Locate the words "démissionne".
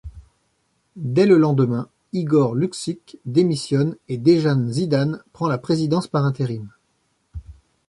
3.25-3.97